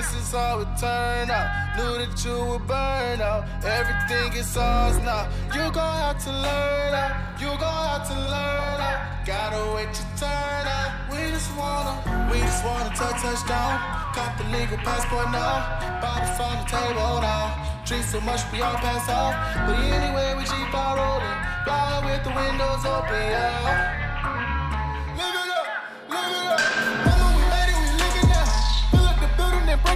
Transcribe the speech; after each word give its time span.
This 0.00 0.14
is 0.14 0.32
how 0.32 0.60
it 0.60 0.72
turned 0.80 1.30
out. 1.30 1.76
Knew 1.76 1.94
that 2.00 2.16
you 2.24 2.36
would 2.48 2.66
burn 2.66 3.20
out. 3.20 3.44
Everything 3.62 4.32
is 4.32 4.56
ours 4.56 4.96
now. 5.04 5.28
You 5.52 5.70
gon' 5.76 5.96
have 6.04 6.18
to 6.24 6.32
learn 6.32 6.92
out. 7.04 7.12
You 7.40 7.50
gon' 7.60 7.84
have 7.92 8.08
to 8.08 8.16
learn 8.16 8.78
out. 8.88 8.98
Gotta 9.26 9.60
wait 9.74 9.92
your 9.92 10.10
turn 10.16 10.64
out. 10.78 10.90
We 11.12 11.20
just 11.36 11.52
wanna, 11.52 11.94
we 12.32 12.40
just 12.40 12.64
wanna 12.64 12.90
touch 12.96 13.20
touchdown. 13.20 13.76
Cop 14.16 14.32
the 14.38 14.44
legal 14.56 14.78
passport 14.88 15.28
now. 15.36 16.00
Bottles 16.00 16.40
on 16.48 16.56
the 16.60 16.66
table 16.72 17.20
now. 17.20 17.84
Drink 17.84 18.04
so 18.04 18.20
much 18.22 18.40
we 18.52 18.62
all 18.62 18.80
pass 18.80 19.06
out. 19.08 19.36
But 19.66 19.76
anyway, 19.84 20.32
we 20.38 20.44
keep 20.48 20.72
on 20.72 20.96
rolling. 20.96 21.38
Flying 21.64 22.04
with 22.08 22.24
the 22.24 22.32
windows 22.32 22.84
open, 22.88 23.24
yeah. 23.36 23.99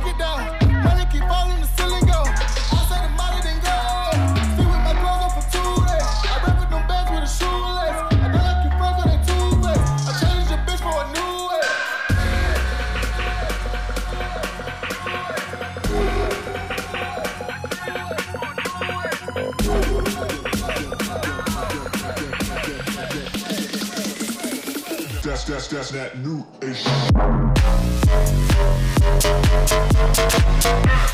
Break 0.05 0.14
it 0.14 0.19
down. 0.19 0.38
Money 0.85 1.05
keep 1.11 1.23
falling, 1.23 1.61
the 1.61 1.67
ceiling 1.77 2.05
go. 2.07 2.25
Outside 2.77 3.05
the 3.05 3.11
molly, 3.17 3.40
then 3.43 3.61
go. 3.61 3.77
Sleep 4.55 4.69
with 4.69 4.85
my 4.85 4.95
clothes 5.01 5.23
on 5.25 5.31
for 5.31 5.45
two 5.51 5.73
days. 5.87 6.05
I 6.25 6.40
rap 6.45 6.57
with 6.61 6.71
them 6.71 6.87
bands 6.87 7.11
with 7.11 7.25
a 7.25 7.27
shoelace. 7.27 7.99
I 8.12 8.29
don't 8.33 8.33
like 8.33 8.64
a. 8.64 9.73
I 10.07 10.12
changed 10.21 10.51
your 10.51 10.61
bitch 10.67 10.81
for 10.81 10.95
a 11.01 11.07
new 11.14 11.33
way. 11.49 11.64
That's 25.23 25.45
that's 25.45 25.69
that's 25.69 25.90
that 25.90 26.19
new 26.19 26.47
age. 26.62 28.54
Thank 29.25 31.09
you. 31.09 31.13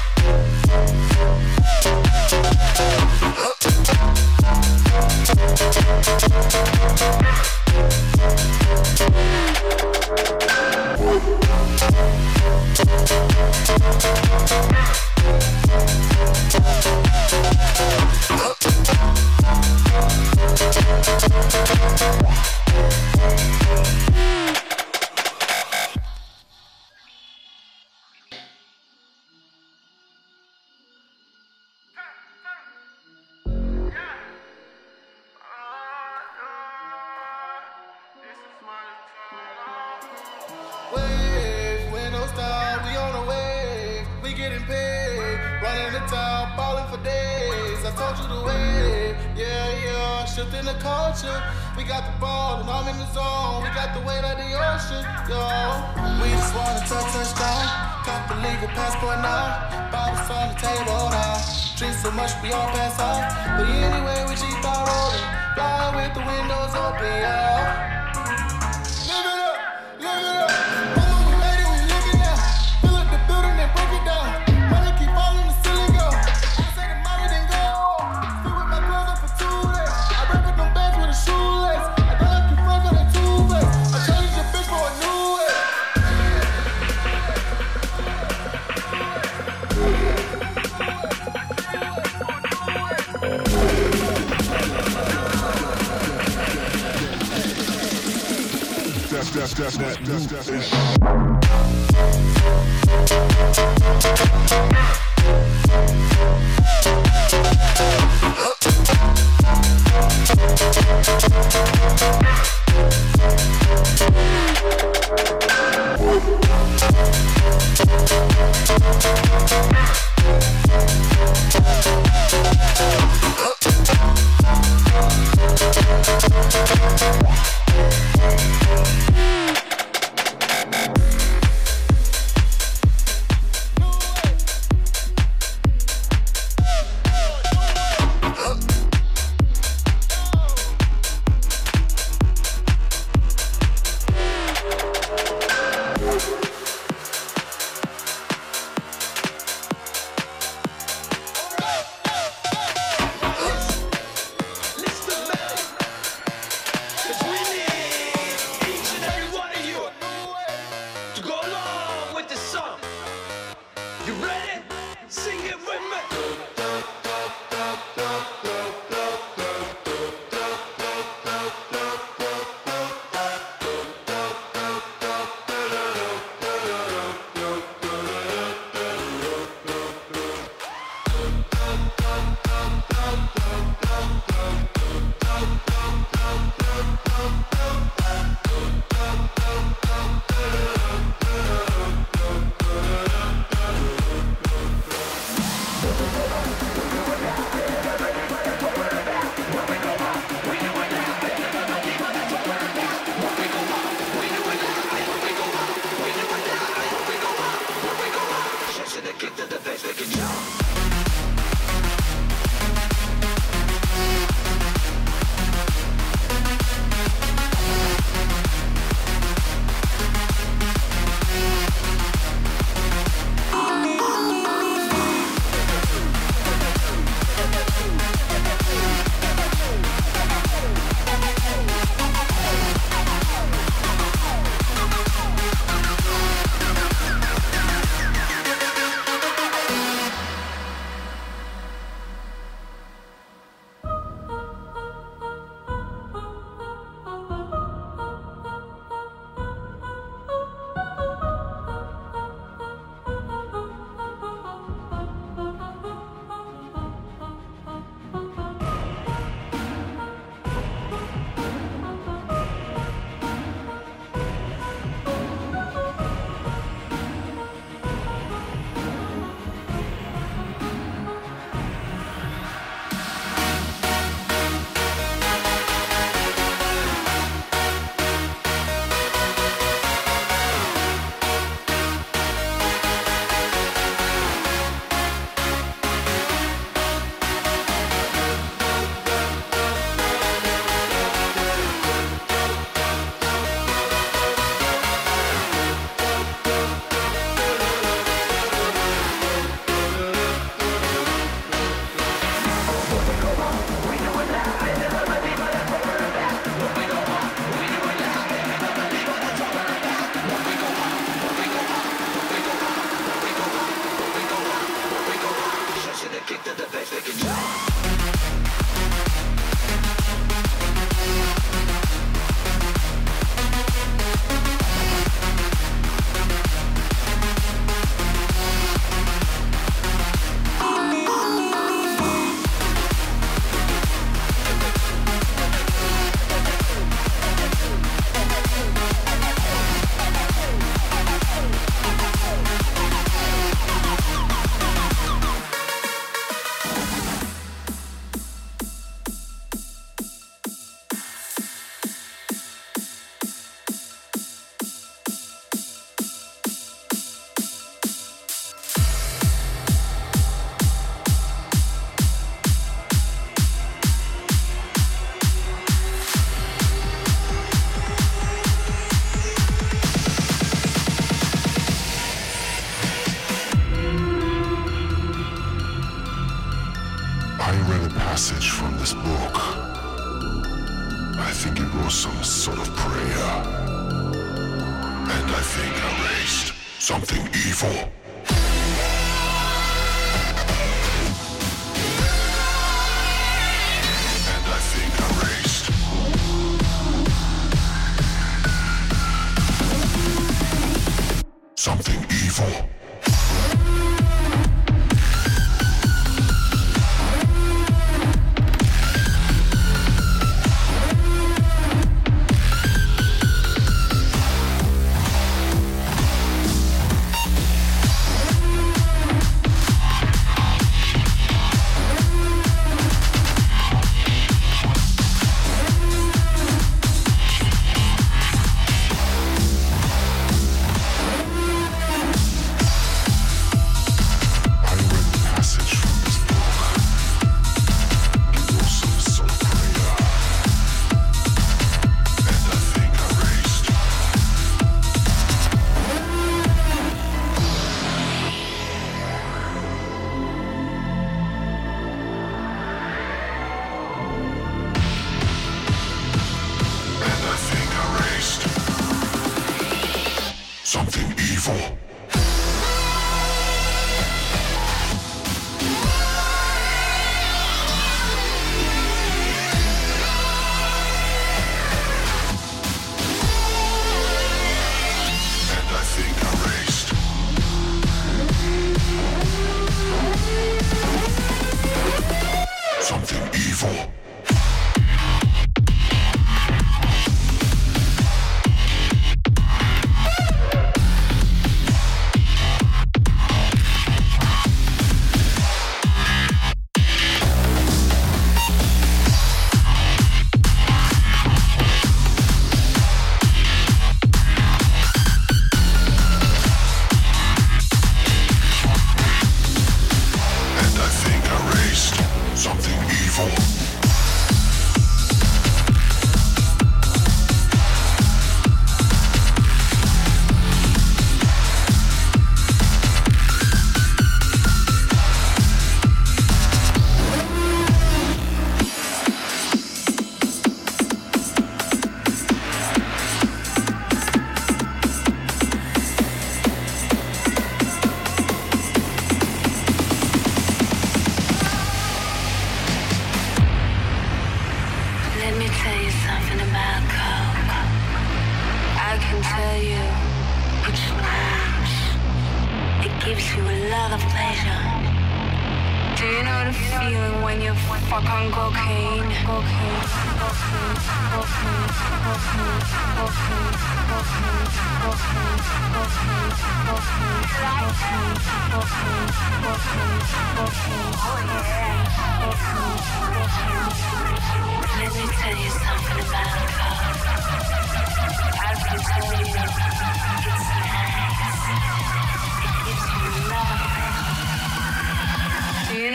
Something 401.60 402.02
evil. 402.24 402.79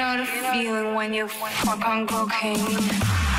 know 0.05 0.17
the 0.17 0.25
feeling 0.25 0.93
when 0.93 1.13
you're 1.13 1.27
fuck 1.27 1.83
on 1.87 2.05
cocaine. 2.05 3.34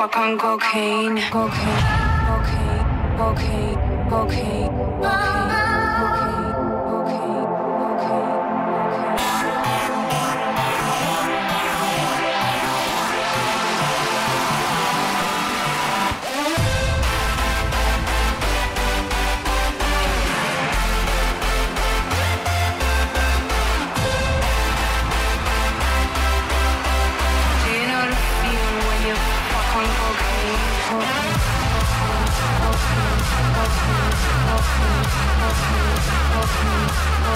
Cocaine, 0.00 0.38
cocaine, 0.38 1.20
cocaine, 1.30 1.84
cocaine, 3.18 3.76
cocaine, 4.08 4.70
cocaine. 5.02 5.39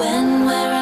When 0.00 0.46
we're 0.46 0.79